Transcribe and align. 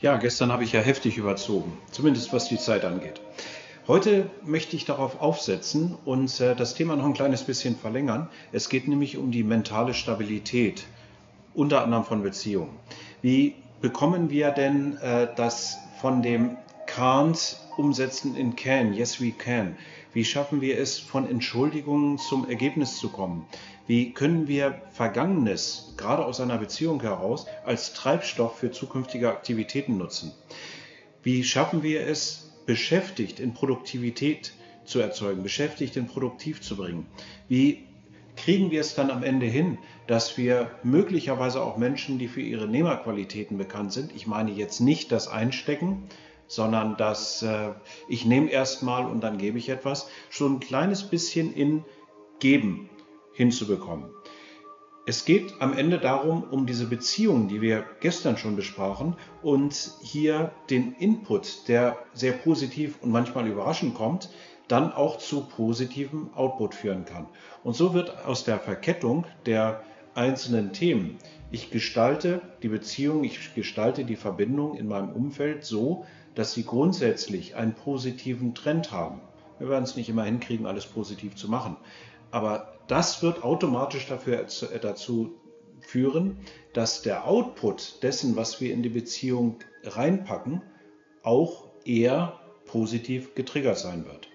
Ja, 0.00 0.16
gestern 0.16 0.52
habe 0.52 0.62
ich 0.62 0.70
ja 0.70 0.80
heftig 0.80 1.16
überzogen, 1.18 1.76
zumindest 1.90 2.32
was 2.32 2.48
die 2.48 2.56
Zeit 2.56 2.84
angeht. 2.84 3.20
Heute 3.88 4.30
möchte 4.44 4.76
ich 4.76 4.84
darauf 4.84 5.20
aufsetzen 5.20 5.96
und 6.04 6.38
äh, 6.38 6.54
das 6.54 6.74
Thema 6.74 6.94
noch 6.94 7.04
ein 7.04 7.14
kleines 7.14 7.42
bisschen 7.42 7.74
verlängern. 7.74 8.28
Es 8.52 8.68
geht 8.68 8.86
nämlich 8.86 9.16
um 9.16 9.32
die 9.32 9.42
mentale 9.42 9.94
Stabilität, 9.94 10.86
unter 11.52 11.82
anderem 11.82 12.04
von 12.04 12.22
Beziehungen. 12.22 12.76
Wie 13.22 13.56
bekommen 13.80 14.30
wir 14.30 14.52
denn 14.52 14.98
äh, 14.98 15.26
das 15.34 15.78
von 16.00 16.22
dem 16.22 16.56
can't 16.88 17.56
umsetzen 17.76 18.34
in 18.36 18.56
can? 18.56 18.92
Yes, 18.92 19.20
we 19.20 19.30
can. 19.30 19.76
Wie 20.12 20.24
schaffen 20.24 20.60
wir 20.60 20.78
es, 20.78 20.98
von 20.98 21.28
Entschuldigungen 21.28 22.18
zum 22.18 22.48
Ergebnis 22.48 22.96
zu 22.96 23.10
kommen? 23.10 23.46
Wie 23.86 24.12
können 24.12 24.48
wir 24.48 24.82
Vergangenes, 24.90 25.94
gerade 25.96 26.24
aus 26.24 26.40
einer 26.40 26.58
Beziehung 26.58 27.00
heraus, 27.00 27.46
als 27.64 27.92
Treibstoff 27.92 28.58
für 28.58 28.70
zukünftige 28.70 29.28
Aktivitäten 29.28 29.96
nutzen? 29.96 30.32
Wie 31.22 31.44
schaffen 31.44 31.82
wir 31.82 32.06
es, 32.06 32.52
beschäftigt 32.66 33.38
in 33.38 33.54
Produktivität 33.54 34.52
zu 34.84 34.98
erzeugen, 35.00 35.42
beschäftigt 35.42 35.96
in 35.96 36.06
produktiv 36.06 36.60
zu 36.60 36.76
bringen? 36.76 37.06
Wie 37.48 37.84
kriegen 38.36 38.70
wir 38.70 38.80
es 38.80 38.94
dann 38.94 39.10
am 39.10 39.22
Ende 39.22 39.46
hin, 39.46 39.78
dass 40.06 40.36
wir 40.36 40.70
möglicherweise 40.82 41.62
auch 41.62 41.76
Menschen, 41.76 42.18
die 42.18 42.28
für 42.28 42.40
ihre 42.40 42.68
Nehmerqualitäten 42.68 43.58
bekannt 43.58 43.92
sind, 43.92 44.14
ich 44.14 44.26
meine 44.26 44.52
jetzt 44.52 44.80
nicht 44.80 45.12
das 45.12 45.28
Einstecken, 45.28 46.08
sondern 46.48 46.96
dass 46.96 47.42
äh, 47.42 47.70
ich 48.08 48.24
nehme 48.26 48.50
erstmal 48.50 49.06
und 49.06 49.20
dann 49.20 49.38
gebe 49.38 49.58
ich 49.58 49.68
etwas, 49.68 50.10
schon 50.30 50.54
ein 50.54 50.60
kleines 50.60 51.04
bisschen 51.04 51.54
in 51.54 51.84
Geben 52.40 52.90
hinzubekommen. 53.32 54.10
Es 55.06 55.24
geht 55.24 55.54
am 55.60 55.72
Ende 55.72 55.98
darum, 55.98 56.42
um 56.42 56.66
diese 56.66 56.86
Beziehungen, 56.86 57.48
die 57.48 57.62
wir 57.62 57.86
gestern 58.00 58.36
schon 58.36 58.56
besprachen, 58.56 59.16
und 59.42 59.92
hier 60.02 60.52
den 60.68 60.92
Input, 60.96 61.66
der 61.66 61.96
sehr 62.12 62.32
positiv 62.32 62.98
und 63.00 63.10
manchmal 63.10 63.46
überraschend 63.46 63.94
kommt, 63.94 64.28
dann 64.68 64.92
auch 64.92 65.16
zu 65.16 65.48
positivem 65.48 66.34
Output 66.34 66.74
führen 66.74 67.06
kann. 67.06 67.26
Und 67.64 67.74
so 67.74 67.94
wird 67.94 68.26
aus 68.26 68.44
der 68.44 68.58
Verkettung 68.58 69.24
der 69.46 69.82
einzelnen 70.18 70.72
Themen, 70.72 71.16
ich 71.50 71.70
gestalte 71.70 72.42
die 72.62 72.68
Beziehung, 72.68 73.24
ich 73.24 73.54
gestalte 73.54 74.04
die 74.04 74.16
Verbindung 74.16 74.74
in 74.74 74.86
meinem 74.88 75.10
Umfeld 75.10 75.64
so, 75.64 76.04
dass 76.34 76.52
sie 76.52 76.64
grundsätzlich 76.64 77.56
einen 77.56 77.72
positiven 77.72 78.54
Trend 78.54 78.92
haben. 78.92 79.20
Wir 79.58 79.68
werden 79.70 79.84
es 79.84 79.96
nicht 79.96 80.08
immer 80.08 80.24
hinkriegen, 80.24 80.66
alles 80.66 80.86
positiv 80.86 81.36
zu 81.36 81.48
machen. 81.48 81.76
Aber 82.30 82.74
das 82.86 83.22
wird 83.22 83.42
automatisch 83.42 84.06
dafür, 84.06 84.40
äh, 84.40 84.78
dazu 84.80 85.32
führen, 85.80 86.36
dass 86.74 87.02
der 87.02 87.26
Output 87.26 88.02
dessen, 88.02 88.36
was 88.36 88.60
wir 88.60 88.72
in 88.72 88.82
die 88.82 88.88
Beziehung 88.88 89.58
reinpacken, 89.84 90.62
auch 91.22 91.68
eher 91.84 92.38
positiv 92.66 93.34
getriggert 93.34 93.78
sein 93.78 94.04
wird. 94.04 94.28